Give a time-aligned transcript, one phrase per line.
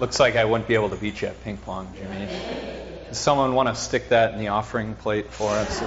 [0.00, 2.28] Looks like I wouldn't be able to beat you at ping pong, Jimmy.
[3.08, 5.82] Does someone want to stick that in the offering plate for us?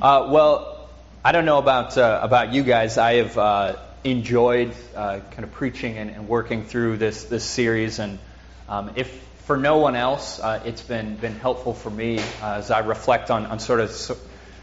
[0.00, 0.88] Uh, well,
[1.24, 2.96] I don't know about uh, about you guys.
[2.96, 7.98] I have uh, enjoyed uh, kind of preaching and, and, working through this this series,
[7.98, 8.20] and
[8.68, 9.10] um, if
[9.46, 13.32] for no one else, uh, it's been been helpful for me uh, as I reflect
[13.32, 14.16] on, on sort of so,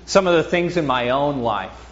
[0.06, 1.91] some of the things in my own life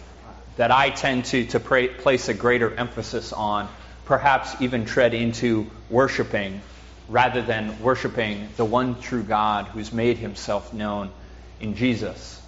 [0.60, 3.66] that I tend to to pray, place a greater emphasis on,
[4.04, 6.60] perhaps even tread into worshiping
[7.08, 11.12] rather than worshiping the one true God who's made Himself known
[11.60, 12.42] in Jesus.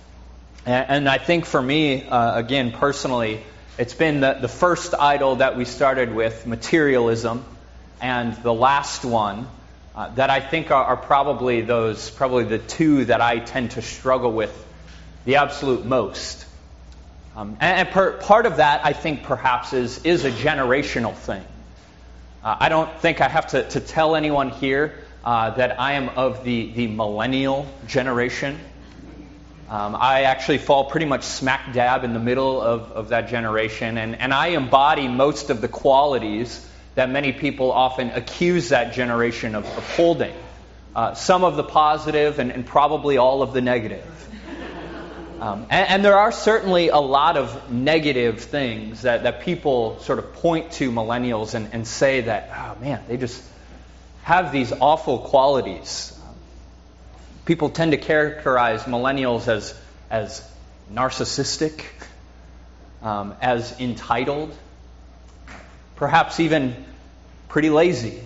[0.66, 3.42] And I think for me, uh, again, personally,
[3.78, 7.42] it's been the, the first idol that we started with, materialism,
[7.98, 9.48] and the last one
[9.96, 13.80] uh, that I think are, are, probably those, probably the two that I tend to
[13.80, 14.52] struggle with
[15.24, 16.44] the absolute most.
[17.34, 21.42] Um, and, and per, part of that, I think, perhaps, is, is a generational thing.
[22.44, 26.10] Uh, I don't think I have to, to tell anyone here uh, that I am
[26.10, 28.58] of the, the millennial generation.
[29.68, 33.96] Um, I actually fall pretty much smack dab in the middle of, of that generation,
[33.96, 39.54] and, and I embody most of the qualities that many people often accuse that generation
[39.54, 40.34] of, of holding.
[40.94, 44.04] Uh, some of the positive and, and, probably all of the negative.
[45.42, 50.20] Um, and, and, there are certainly a lot of negative things that, that people sort
[50.20, 53.42] of point to millennials and, and say that, oh man, they just
[54.22, 56.16] have these awful qualities
[57.44, 59.78] people tend to characterize millennials as,
[60.10, 60.48] as
[60.92, 61.84] narcissistic,
[63.02, 64.54] um, as entitled,
[65.96, 66.84] perhaps even
[67.48, 68.20] pretty lazy.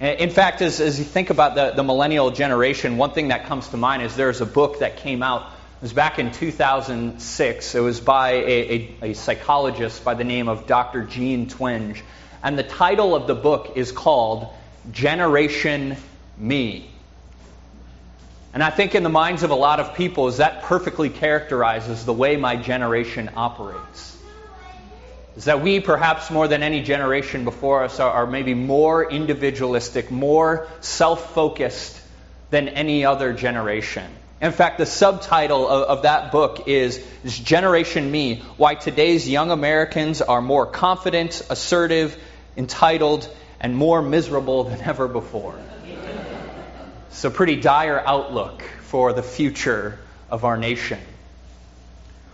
[0.00, 3.68] In fact, as, as you think about the, the millennial generation, one thing that comes
[3.68, 5.50] to mind is there's a book that came out.
[5.84, 7.74] Was back in 2006.
[7.74, 11.02] It was by a, a, a psychologist by the name of Dr.
[11.02, 12.00] Jean Twenge.
[12.42, 14.48] And the title of the book is called
[14.90, 15.98] Generation
[16.38, 16.90] Me.
[18.54, 22.06] And I think in the minds of a lot of people is that perfectly characterizes
[22.06, 24.16] the way my generation operates.
[25.36, 30.10] Is that we, perhaps more than any generation before us, are, are maybe more individualistic,
[30.10, 32.00] more self focused
[32.48, 34.10] than any other generation.
[34.40, 39.50] In fact, the subtitle of, of that book is, is Generation Me Why Today's Young
[39.50, 42.18] Americans Are More Confident, Assertive,
[42.56, 43.28] Entitled,
[43.60, 45.54] and More Miserable Than Ever Before.
[47.08, 49.98] It's a pretty dire outlook for the future
[50.30, 50.98] of our nation.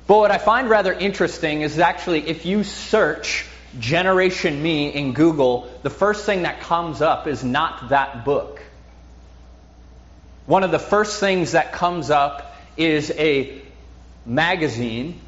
[0.07, 3.47] But what I find rather interesting is actually if you search
[3.79, 8.61] Generation Me in Google, the first thing that comes up is not that book.
[10.51, 13.63] One of the first things that comes up is a
[14.27, 15.21] magazine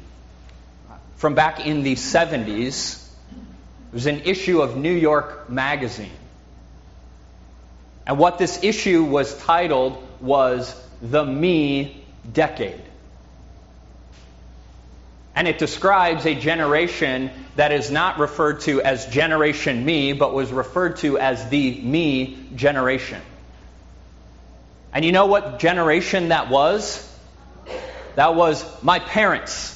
[1.15, 3.01] from back in the 70s.
[3.31, 6.11] It was an issue of New York Magazine.
[8.05, 12.81] And what this issue was titled was The Me Decade.
[15.37, 20.51] And it describes a generation that is not referred to as Generation Me, but was
[20.51, 23.21] referred to as the Me generation.
[24.93, 27.09] And you know what generation that was?
[28.15, 29.71] That was my parents.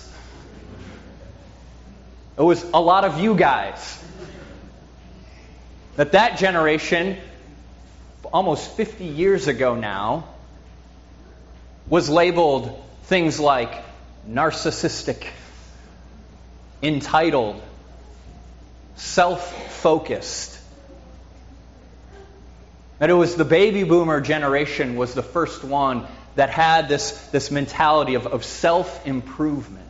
[2.37, 4.03] It was a lot of you guys.
[5.95, 7.17] That that generation
[8.31, 10.27] almost 50 years ago now
[11.89, 13.71] was labeled things like
[14.29, 15.25] narcissistic,
[16.83, 17.61] entitled,
[18.97, 20.56] self focused.
[22.99, 27.51] That it was the baby boomer generation was the first one that had this, this
[27.51, 29.83] mentality of, of self improvement.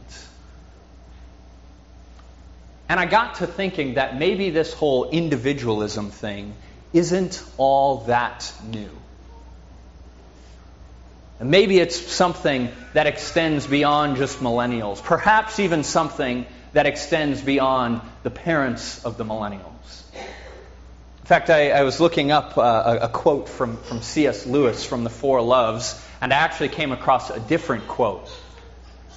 [2.90, 6.54] And I got to thinking that maybe this whole individualism thing
[6.94, 8.90] isn't all that new.
[11.40, 18.02] And maybe it's something that extends beyond just millennials, perhaps even something that extends beyond
[18.24, 19.62] the parents of the millennials.
[21.28, 24.46] In fact, I, I was looking up uh, a, a, quote from, from C.S.
[24.46, 28.30] Lewis from The Four Loves, and I actually came across a different quote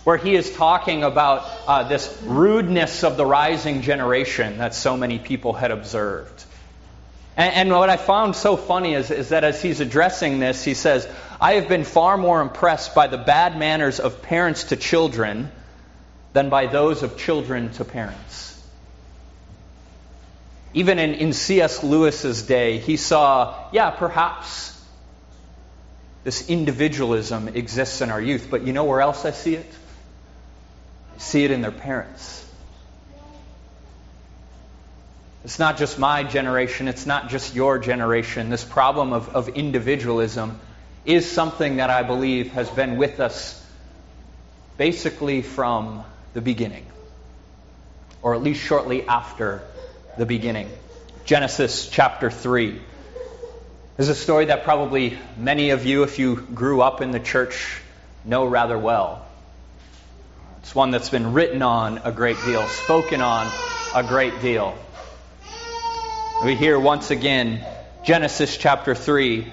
[0.03, 5.21] where he is talking about uh, this rudeness of the rising generation that so many
[5.21, 6.43] people had observed.
[7.37, 11.07] And, what I found so funny is, is that as he's addressing this, he says,
[11.41, 15.53] I have been far more impressed by the bad manners of parents to children
[16.33, 18.50] than by those of children to parents.
[20.73, 21.83] Even in, in C.S.
[21.83, 24.71] Lewis's day, he saw, yeah, perhaps
[26.23, 29.73] this individualism exists in our youth, but you know where else I see it?
[31.17, 32.47] I see it in their parents.
[35.43, 38.51] It's not just my generation, it's not just your generation.
[38.51, 40.61] This problem of, of individualism
[41.07, 43.57] is something that I believe has been with us
[44.77, 46.87] basically from the beginning,
[48.23, 49.63] or at least shortly after
[50.21, 50.69] the beginning.
[51.25, 52.79] Genesis chapter 3
[53.97, 57.81] is a story that probably many of you, if you grew up in the church,
[58.27, 59.27] know rather well.
[60.59, 63.51] It's one that's been written on a great deal, spoken on
[63.95, 64.77] a great deal.
[66.45, 67.65] We hear once again
[68.05, 69.51] Genesis chapter 3.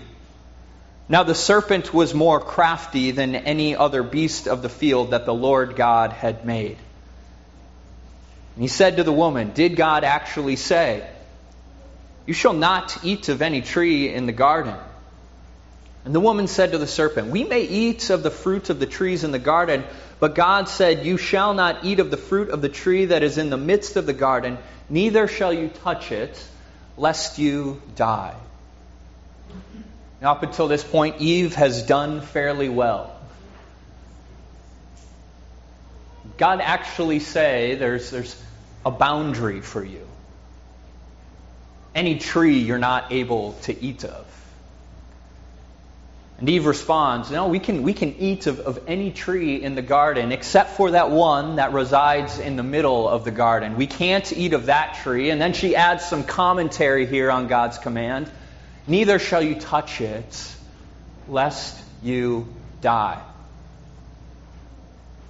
[1.08, 5.34] Now the serpent was more crafty than any other beast of the field that the
[5.34, 6.76] Lord God had made.
[8.58, 11.08] And he said to the woman, Did God actually say,
[12.26, 14.74] You shall not eat of any tree in the garden?
[16.06, 18.88] And the woman said to the serpent, We may eat of the fruit of the
[18.88, 19.84] trees in the garden,
[20.20, 23.38] but God said, You shall not eat of the fruit of the tree that is
[23.38, 24.58] in the midst of the garden,
[24.90, 26.44] neither shall you touch it
[26.98, 28.34] lest you die.
[30.20, 33.16] Now, up until this point, Eve has done fairly well.
[36.38, 38.44] God actually say there's, there's
[38.88, 40.08] a boundary for you.
[41.94, 44.26] Any tree you're not able to eat of.
[46.40, 49.82] And Eve responds, No, we can, we can eat of, of any tree in the
[49.82, 53.76] garden except for that one that resides in the middle of the garden.
[53.76, 55.32] We can't eat of that tree.
[55.32, 58.32] And then she adds some commentary here on God's command
[58.90, 60.56] Neither shall you touch it,
[61.28, 62.48] lest you
[62.80, 63.22] die.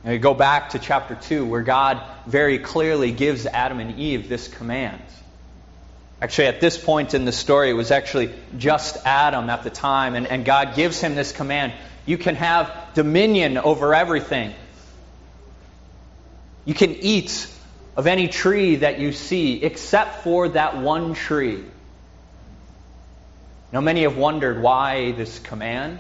[0.07, 4.48] And go back to chapter 2, where God very clearly gives Adam and Eve this
[4.48, 5.01] command.
[6.21, 10.15] Actually, at this point in the story, it was actually just Adam at the time,
[10.15, 11.74] and, and God gives him this command
[12.06, 14.54] You can have dominion over everything.
[16.63, 17.45] You can eat
[17.98, 21.65] of any tree that you see, except for that one tree.
[23.74, 26.00] Now, many have wondered why this command?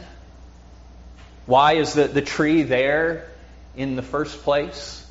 [1.45, 3.31] Why is the, the tree there
[3.77, 5.05] in the first place?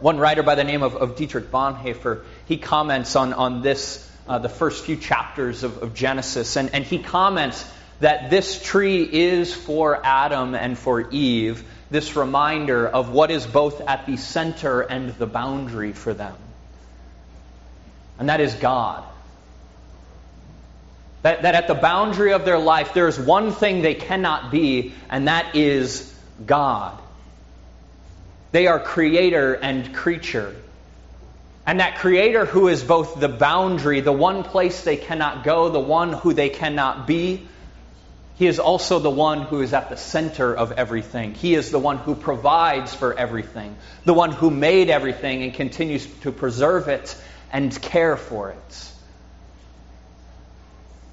[0.00, 4.38] One writer by the name of, of Dietrich Bonhoeffer, he comments on, on this, uh,
[4.38, 7.64] the first few chapters of, of Genesis, and, and he comments
[8.00, 13.80] that this tree is for Adam and for Eve, this reminder of what is both
[13.80, 16.36] at the center and the boundary for them.
[18.18, 19.04] And that is God.
[21.22, 24.92] That, that at the boundary of their life, there is one thing they cannot be,
[25.08, 26.12] and that is
[26.44, 27.00] God.
[28.54, 30.54] They are creator and creature.
[31.66, 35.80] And that creator who is both the boundary, the one place they cannot go, the
[35.80, 37.48] one who they cannot be,
[38.36, 41.34] he is also the one who is at the center of everything.
[41.34, 43.74] He is the one who provides for everything,
[44.04, 47.16] the one who made everything and continues to preserve it
[47.52, 48.92] and care for it.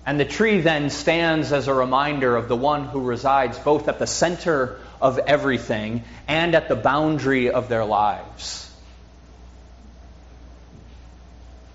[0.05, 3.97] And the tree then stands as a reminder of the one who resides both at
[3.97, 8.71] the center of everything and at the boundary of their lives.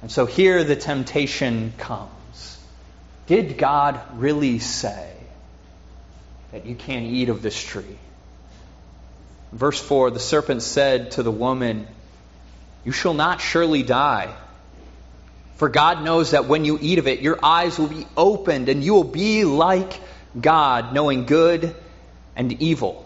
[0.03, 2.59] And so here the temptation comes.
[3.27, 5.13] Did God really say
[6.53, 7.99] that you can't eat of this tree?
[9.53, 11.89] Verse 4 The serpent said to the woman,
[12.85, 14.35] You shall not surely die.
[15.57, 18.85] For God knows that when you eat of it, your eyes will be opened and
[18.85, 19.99] you will be like
[20.39, 21.75] God, knowing good
[22.37, 23.06] and evil.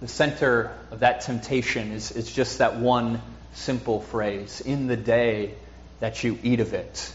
[0.00, 3.20] the center of that temptation is, is just that one
[3.52, 5.54] simple phrase In the day
[6.00, 7.12] that you eat of it,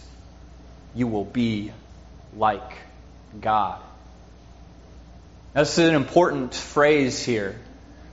[0.93, 1.71] you will be
[2.35, 2.73] like
[3.41, 3.81] God.
[5.53, 7.59] Now, this is an important phrase here.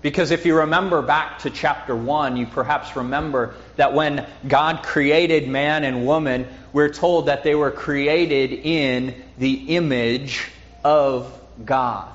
[0.00, 5.48] Because if you remember back to chapter 1, you perhaps remember that when God created
[5.48, 10.48] man and woman, we're told that they were created in the image
[10.82, 11.32] of
[11.64, 12.08] God.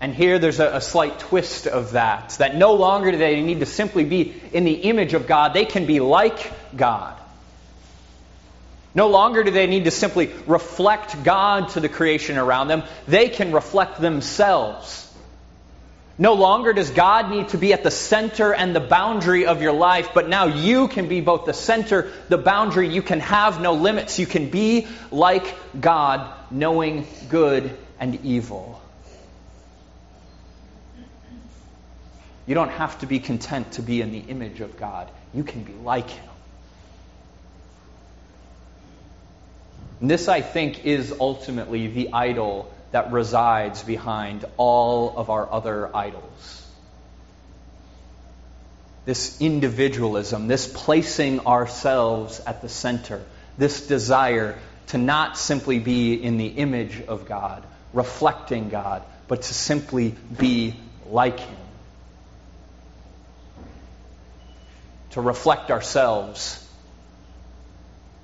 [0.00, 2.30] And here there's a, a, slight twist of that.
[2.38, 5.64] That no longer do they need to simply be in the image of God, they
[5.64, 7.16] can be like God.
[8.94, 13.28] No longer do they need to simply reflect God to the creation around them, they
[13.28, 15.04] can reflect themselves.
[16.20, 19.72] No longer does God need to be at the center and the boundary of your
[19.72, 22.88] life, but now you can be both the center, the boundary.
[22.88, 24.18] You can have no limits.
[24.18, 28.82] You can be like God, knowing good and evil.
[32.48, 35.10] You don't have to be content to be in the image of God.
[35.34, 36.30] You can be like Him.
[40.00, 45.94] And this, I think, is ultimately the idol that resides behind all of our other
[45.94, 46.66] idols.
[49.04, 53.22] This individualism, this placing ourselves at the center,
[53.58, 57.62] this desire to not simply be in the image of God,
[57.92, 60.74] reflecting God, but to simply be
[61.10, 61.57] like Him.
[65.12, 66.64] To reflect ourselves,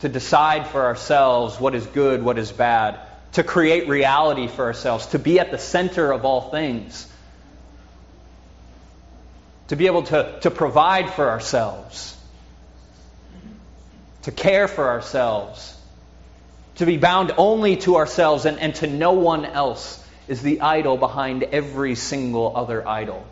[0.00, 3.00] to decide for ourselves what is good, what is bad,
[3.32, 7.10] to create reality for ourselves, to be at the center of all things,
[9.68, 12.16] to be able to, to provide for ourselves,
[14.22, 15.76] to care for ourselves,
[16.76, 20.96] to be bound only to ourselves and, and to no one else is the idol
[20.96, 23.24] behind every single other idol.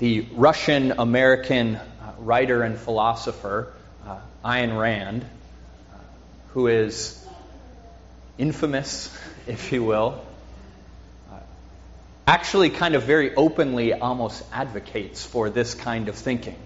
[0.00, 1.82] The Russian American uh,
[2.20, 3.70] writer and philosopher,
[4.06, 5.96] uh, Ayn Rand, uh,
[6.54, 7.22] who is
[8.38, 9.14] infamous,
[9.46, 10.24] if you will,
[11.30, 11.36] uh,
[12.26, 16.56] actually kind of very openly almost advocates for this kind of thinking.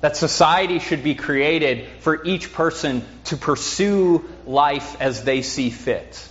[0.00, 6.26] That society should be created for each person to pursue life as they see fit.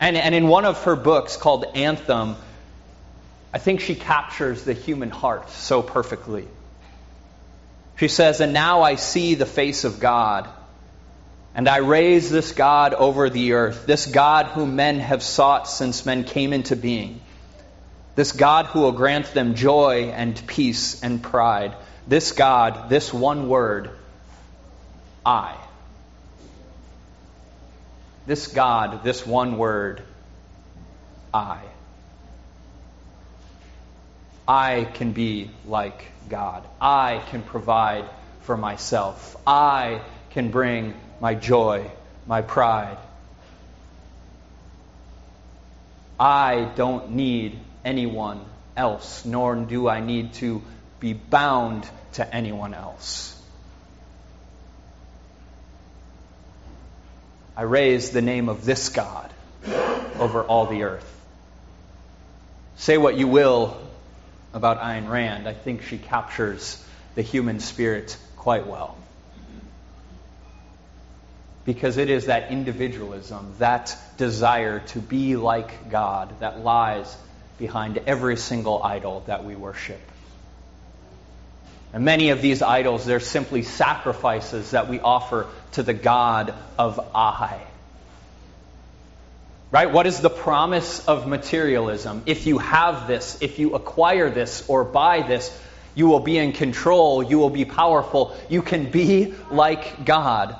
[0.00, 2.36] And, and in one of her books called Anthem,
[3.52, 6.48] I think she captures the human heart so perfectly.
[7.96, 10.48] She says, And now I see the face of God
[11.54, 16.06] and I raise this God over the earth, this God whom men have sought since
[16.06, 17.20] men came into being,
[18.14, 23.48] this God who will grant them joy and peace and pride, this God, this one
[23.48, 23.90] word,
[25.26, 25.56] I.
[28.24, 30.02] This God, this one word,
[31.34, 31.60] I.
[34.52, 36.62] I can be like God.
[36.78, 38.04] I can provide
[38.42, 39.34] for myself.
[39.46, 40.92] I can bring
[41.22, 41.90] my joy,
[42.26, 42.98] my pride.
[46.20, 48.44] I don't need anyone
[48.76, 50.60] else, nor do I need to
[51.00, 53.34] be bound to anyone else.
[57.56, 59.32] I raise the name of this God
[60.18, 61.10] over all the earth.
[62.76, 63.78] Say what you will
[64.52, 66.82] about Ayn Rand, I think she captures
[67.14, 68.96] the human spirit quite well
[71.64, 77.16] because it is that individualism, that desire to be like God, that lies
[77.58, 80.00] behind every single idol that we worship.
[81.92, 86.98] And many of these idols, they're simply sacrifices that we offer to the God of
[87.14, 87.60] I.
[89.72, 89.90] Right?
[89.90, 92.24] What is the promise of materialism?
[92.26, 95.50] If you have this, if you acquire this or buy this,
[95.94, 100.56] you will be in control, you will be powerful, you can be like God.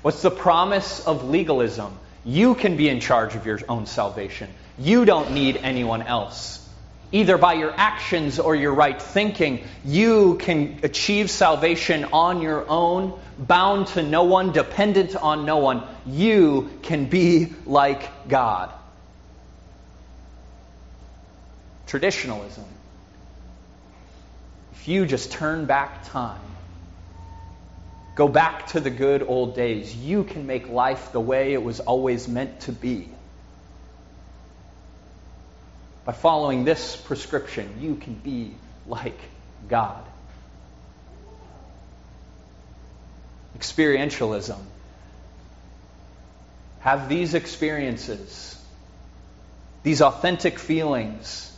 [0.00, 1.92] What's the promise of legalism?
[2.24, 4.48] You can be in charge of your own salvation.
[4.78, 6.65] You don't need anyone else.
[7.12, 13.18] Either by your actions or your right thinking, you can achieve salvation on your own,
[13.38, 15.84] bound to no one, dependent on no one.
[16.04, 18.72] You can be like God.
[21.86, 22.64] Traditionalism.
[24.72, 26.40] If you just turn back time,
[28.16, 29.94] Go back to the good old days.
[29.94, 33.10] You can make life the way it was always meant to be.
[36.06, 38.54] By following this prescription, you can be
[38.86, 39.18] like
[39.68, 40.04] God.
[43.58, 44.58] Experientialism.
[46.78, 48.56] Have these experiences,
[49.82, 51.52] these authentic feelings.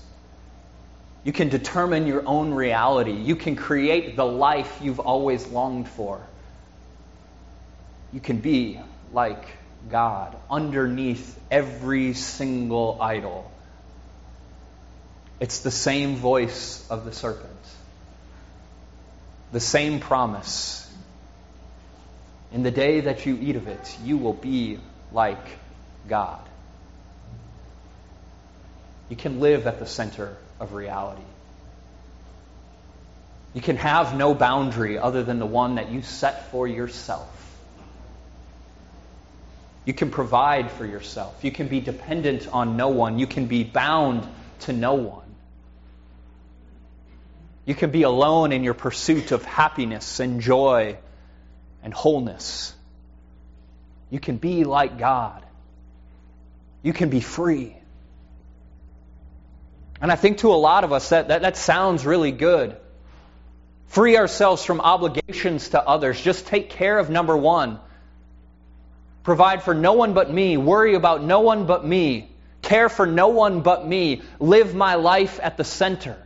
[1.25, 3.13] You can determine your own reality.
[3.13, 6.27] You can create the life you've always longed for.
[8.15, 8.81] You can be
[9.13, 9.45] like
[9.91, 13.53] God underneath every single idol.
[15.41, 17.51] It's the same voice of the serpent,
[19.53, 20.85] the same promise.
[22.53, 24.79] In the day that you eat of it, you will be
[25.13, 25.47] like
[26.09, 26.41] God.
[29.09, 31.23] You can live at the center of reality.
[33.55, 37.29] You can have no boundary other than the one that you set for yourself.
[39.85, 41.43] You can provide for yourself.
[41.43, 43.19] You can be dependent on no one.
[43.19, 44.29] You can be bound
[44.61, 45.28] to no one.
[47.69, 50.97] You can be alone in your pursuit of happiness and joy
[51.83, 52.75] and wholeness.
[54.09, 55.45] You can be like God.
[56.83, 57.77] You can be free.
[60.01, 62.75] And I think to a lot of us that, that, that sounds really good.
[63.89, 66.19] Free ourselves from obligations to others.
[66.19, 67.81] Just take care of number one.
[69.25, 70.57] Provide for no one but me.
[70.57, 72.31] Worry about no one but me.
[72.63, 74.23] Care for no one but me.
[74.41, 76.17] Live my life at the center.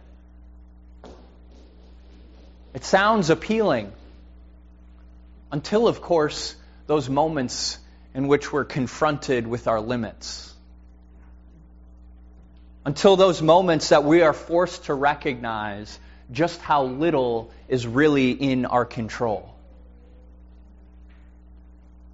[2.74, 3.92] It sounds appealing.
[5.50, 7.78] Until, of course, those moments
[8.14, 10.52] in which we're confronted with our limits.
[12.84, 15.98] Until those moments that we are forced to recognize
[16.30, 19.54] just how little is really in our control.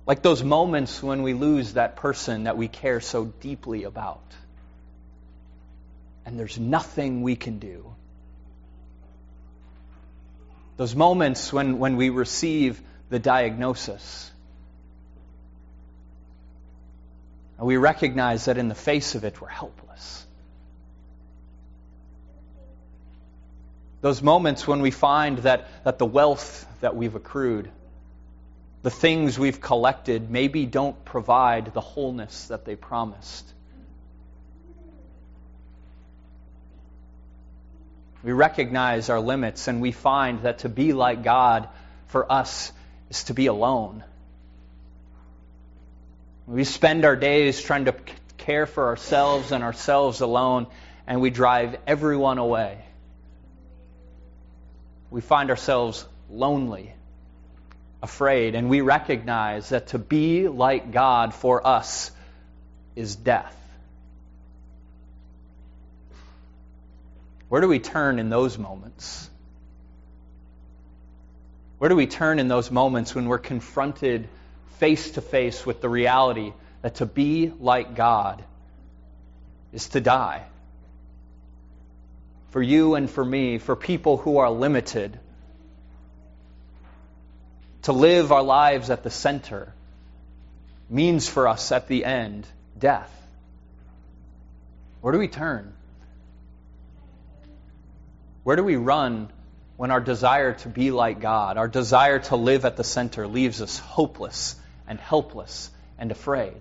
[0.07, 4.23] Like those moments when we lose that person that we care so deeply about.
[6.27, 7.95] And there's nothing we can do.
[10.79, 12.81] Those moments when, when we receive
[13.11, 14.31] the diagnosis.
[17.59, 20.25] And we recognize that in the face of it, we're helpless.
[24.03, 27.69] Those moments when we find that, that the wealth that we've accrued,
[28.83, 33.53] the things we've collected, maybe don't provide the wholeness that they promised.
[38.23, 41.69] We recognize our limits and we find that to be like God
[42.09, 42.73] for us
[43.11, 44.03] is to be alone.
[46.47, 47.95] We spend our days trying to
[48.39, 50.67] care for ourselves and ourselves alone,
[51.07, 52.79] and we drive everyone away.
[55.11, 56.95] We find ourselves lonely,
[58.03, 62.11] afraid, and we recognize that to be like God for us
[62.97, 63.55] is death.
[67.49, 69.29] Where do we turn in those moments?
[71.79, 74.29] Where do we turn in those moments when we're confronted
[74.79, 78.43] face to face with the reality that to be like God
[79.73, 80.45] is to die?
[82.51, 85.19] For you and for me, for people who are limited,
[87.83, 89.73] to live our lives at the center
[90.91, 92.47] means for us at the end
[92.79, 93.11] death.
[95.01, 95.73] Where do we turn?
[98.49, 99.29] Where do we run
[99.77, 103.61] when our desire to be like God, our desire to live at the center, leaves
[103.61, 104.57] us hopeless
[104.87, 106.57] and helpless and afraid.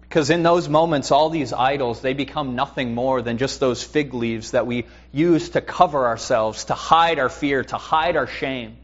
[0.00, 4.14] Because in those moments, all these idols, they become nothing more than just those fig
[4.14, 8.78] leaves that we use to cover ourselves, to hide our fear, to hide our shame.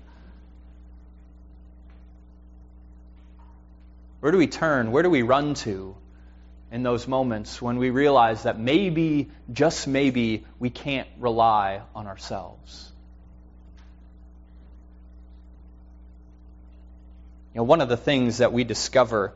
[4.21, 4.93] Where do we turn?
[4.93, 5.97] Where do we run to
[6.73, 12.91] in those moments when we realize that maybe, just maybe, we can't rely on ourselves.
[17.55, 19.33] You know, one of the things that we discover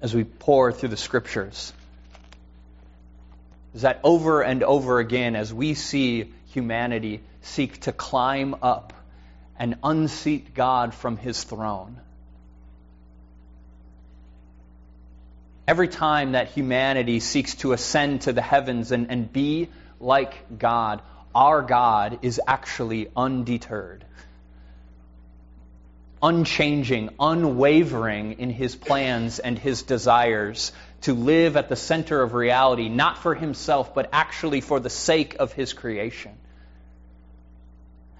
[0.00, 1.72] as we pour through the scriptures
[3.74, 8.92] is that over and over again, as we see humanity seek to climb up
[9.58, 12.00] and unseat God from his throne,
[15.70, 19.68] every time that humanity seeks to ascend to the heavens and, and be
[20.00, 21.00] like God,
[21.32, 24.04] our God is actually undeterred,
[26.20, 32.88] unchanging, unwavering in his plans and his desires to live at the center of reality,
[32.88, 36.32] not for himself, but actually for the sake of his creation.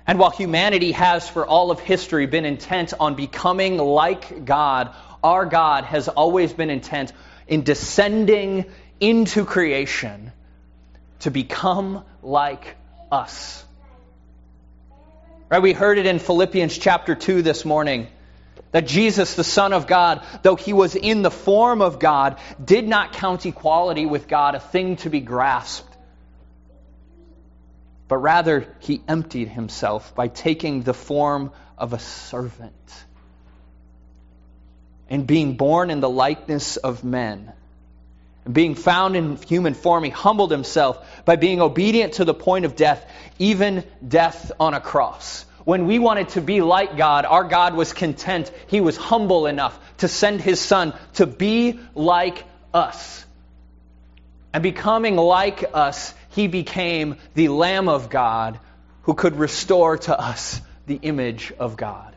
[0.06, 5.46] And while humanity has for all of history been intent on becoming like God, our
[5.46, 7.12] God has always been intent
[7.50, 8.64] in descending
[9.00, 10.32] into creation
[11.18, 12.76] to become like
[13.12, 13.62] us.
[15.50, 15.60] Right?
[15.60, 18.06] We heard it in Philippians chapter 2 this morning
[18.70, 22.86] that Jesus, the Son of God, though he was in the form of God, did
[22.86, 25.96] not count equality with God a thing to be grasped,
[28.06, 33.04] but rather he emptied himself by taking the form of a servant
[35.10, 37.52] and being born in the likeness of men.
[38.44, 42.64] And being found in human form, he humbled himself by being obedient to the point
[42.64, 43.04] of death,
[43.38, 45.44] even death on a cross.
[45.64, 48.50] When we wanted to be like God, our God was content.
[48.68, 53.26] He was humble enough to send his son to be like us.
[54.54, 58.58] And becoming like us, he became the Lamb of God
[59.02, 62.14] who could restore to us the image of God.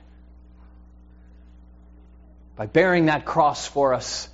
[2.55, 4.29] By bearing that cross for us,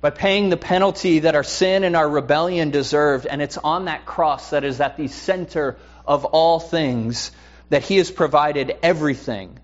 [0.00, 3.26] by paying the penalty that our sin and our rebellion deserved.
[3.26, 7.32] And it's on that cross that is at the center of all things
[7.68, 9.58] that He has provided everything,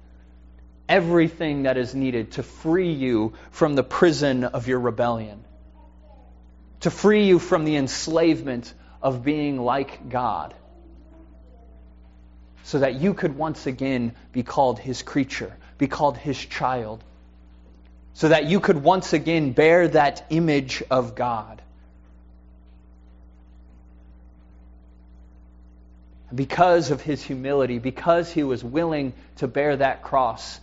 [0.89, 5.43] everything that is needed to free you from the prison of your rebellion,
[6.81, 10.55] to free you from the enslavement of being like God,
[12.65, 17.03] so that you could once again be called His creature, be called His child
[18.17, 21.61] so that you could once again bear that image of God.
[26.35, 30.59] Because of his humility, because he was willing to bear that cross,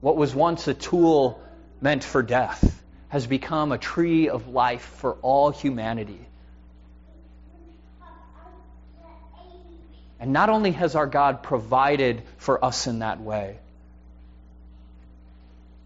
[0.00, 1.38] what was once a tool
[1.82, 6.26] meant for death has become a tree of life for all humanity.
[10.18, 13.58] And not only has our God provided for us in that way,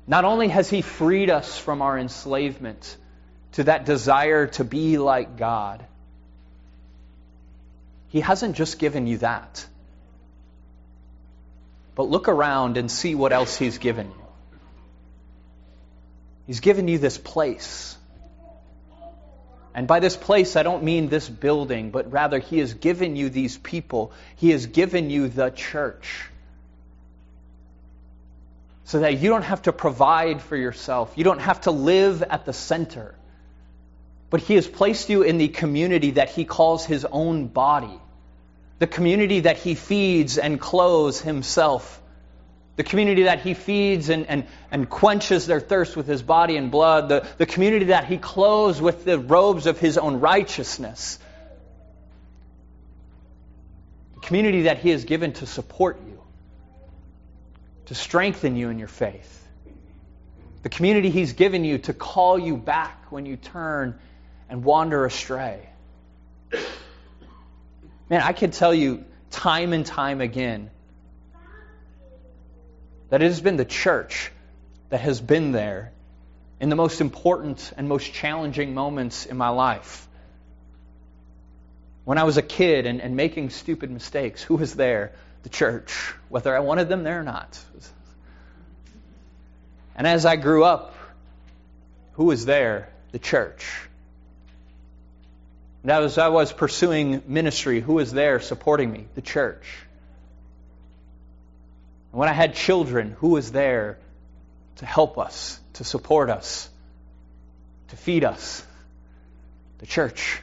[0.09, 2.97] not only has He freed us from our enslavement
[3.53, 5.85] to that desire to be like God,
[8.09, 9.65] He hasn't just given you that.
[11.95, 14.25] But look around and see what else He's given you.
[16.47, 17.95] He's given you this place.
[19.75, 23.29] And by this place, I don't mean this building, but rather, He has given you
[23.29, 24.13] these people.
[24.37, 26.31] He has given you the church
[28.89, 31.13] so that you don't have to provide for yourself.
[31.15, 33.15] You don't have to live at the center.
[34.31, 38.01] But He has placed you in the community that He calls His own body,
[38.79, 42.01] the community that He feeds and clothes Himself,
[42.77, 46.71] the community that He feeds and, and, and quenches their thirst with His body and
[46.71, 51.19] blood, the, the community that He clothes with the robes of His own righteousness,
[54.15, 56.08] the community that He has given to support you
[57.89, 59.47] to strengthen you in your faith.
[60.63, 63.99] The community He's given you to call you back when you turn
[64.49, 65.69] and wander astray.
[68.11, 70.71] Man, I can tell you time and time again
[73.09, 74.33] that it has been the church
[74.91, 75.93] that has been there
[76.61, 80.07] in the most important and most challenging moments in my life.
[82.05, 85.13] When I was a kid and, and making stupid mistakes, who was there?
[85.49, 87.59] The church, whether I wanted them there or not.
[89.97, 90.95] And as I grew up,
[92.13, 92.91] who was there?
[93.13, 93.67] The church.
[95.83, 99.07] And as I was pursuing ministry, who was there supporting me?
[99.15, 99.65] The church.
[102.13, 103.99] And when I had children, who was there
[104.77, 106.69] to help us, to support us,
[107.89, 108.63] to feed us?
[109.79, 110.43] The church.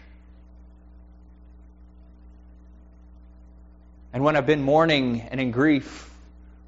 [4.16, 6.10] And when I've been mourning and in grief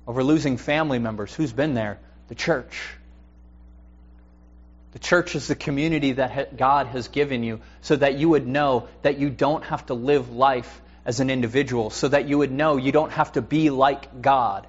[0.05, 1.97] over losing family members, who's been there?
[2.27, 2.77] The church.
[4.91, 8.89] The church is the community that God has given you so that you would know
[9.01, 12.75] that you don't have to live life as an individual, so that you would know
[12.75, 14.67] you don't have to be like God.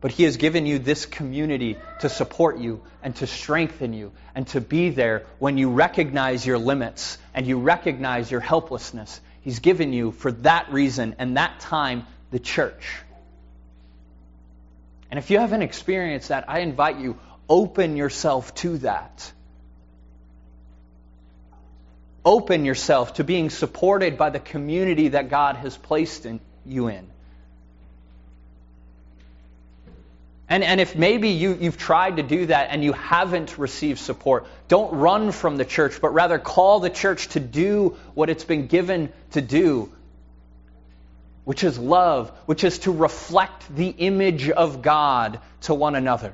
[0.00, 4.48] But He has given you this community to support you and to strengthen you and
[4.48, 9.92] to be there when you recognize your limits and you recognize your helplessness He's given
[9.92, 12.84] you for that reason and that time the church.
[15.08, 17.16] And if you haven't experienced that, I invite you,
[17.48, 19.30] open yourself to that.
[22.24, 27.06] Open yourself to being supported by the community that God has placed in, you in.
[30.48, 34.46] And, and if maybe you, you've tried to do that and you haven't received support,
[34.68, 38.68] don't run from the church, but rather call the church to do what it's been
[38.68, 39.92] given to do,
[41.44, 46.32] which is love, which is to reflect the image of God to one another.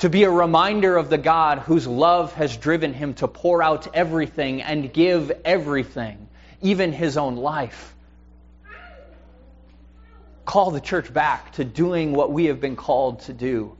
[0.00, 3.94] To be a reminder of the God whose love has driven him to pour out
[3.94, 6.28] everything and give everything,
[6.60, 7.94] even his own life
[10.44, 13.76] call the church back to doing what we have been called to do.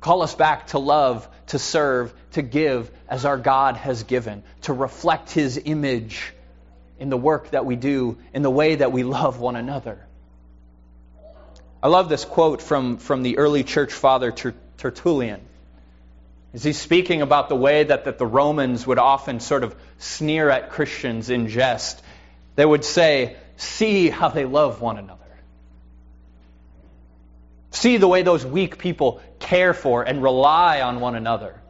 [0.00, 4.72] Call us back to love, to serve, to give as our God has given, to
[4.72, 6.32] reflect His image
[6.98, 10.04] in the work that we do, in the way that we love one another.
[11.82, 14.32] I love this quote from, from the early church father
[14.78, 15.40] Tertullian.
[16.54, 20.50] As he's speaking about the way that, that the Romans would often sort of sneer
[20.50, 22.02] at Christians in jest,
[22.56, 25.18] they would say, see how they love one another.
[27.70, 31.60] See the way those weak people care for and rely on one another.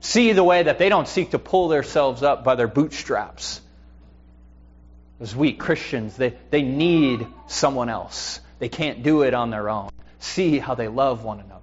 [0.00, 3.60] See the way that they don't seek to pull themselves up by their bootstraps.
[5.18, 8.40] Those weak Christians, they, they need someone else.
[8.58, 9.90] They can't do it on their own.
[10.20, 11.62] See how they love one another.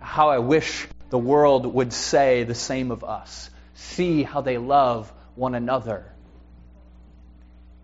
[0.00, 3.50] How I wish the world would say the same of us.
[3.74, 6.04] See how they love one another.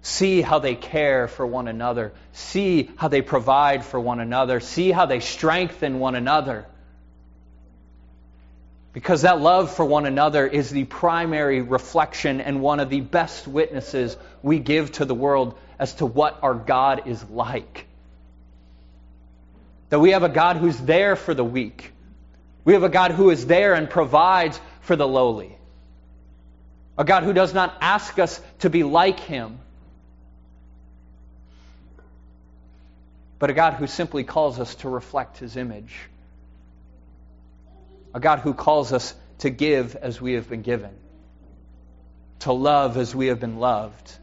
[0.04, 2.12] See how they care for one another.
[2.34, 4.60] See how they provide for one another.
[4.60, 6.66] See how they strengthen one another.
[8.92, 13.48] Because that love for one another is the primary reflection and one of the best
[13.48, 17.86] witnesses we give to the world as to what our God is like.
[19.88, 21.92] That we have a God who's there for the weak.
[22.66, 25.56] We have a God who is there and provides for the lowly.
[26.98, 29.60] A God who does not ask us to be like Him,
[33.44, 35.94] but a God who simply calls us to reflect His image
[38.14, 40.92] a God who calls us to give as we have been given,
[42.38, 44.16] to love as we have been loved,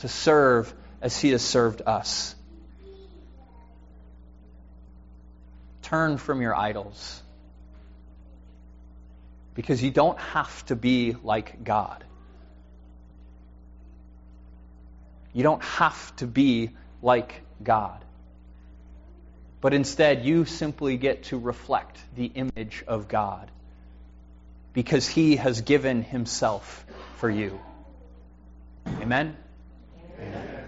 [0.00, 2.34] to serve as He has served us.
[5.80, 7.22] Turn from your idols
[9.54, 12.04] because you don't have to be like God.
[15.32, 18.04] You don't have to be like God
[19.60, 23.50] but instead, you simply get to reflect the image of God
[24.72, 26.84] because He has given Himself
[27.16, 27.60] for you.
[28.86, 29.36] Amen?
[30.18, 30.59] Amen.